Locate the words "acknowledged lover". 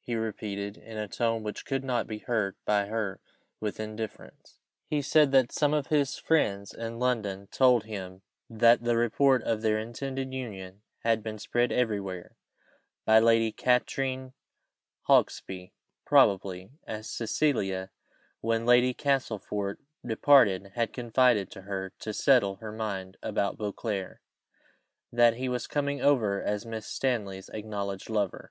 27.50-28.50